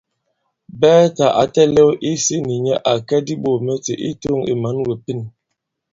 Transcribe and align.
Bɛtà 0.79 1.25
ǎ 1.41 1.43
tɛ̄lɛ̄w 1.53 1.89
isī 2.11 2.37
nì 2.47 2.55
nyɛ 2.65 2.75
à 2.91 2.93
kɛ 3.07 3.17
diɓogìmɛtì 3.27 3.93
i 4.09 4.11
tûŋ 4.21 4.39
ì 4.51 4.53
mǎn 4.61 4.77
wě 4.85 4.95
Pên. 5.03 5.19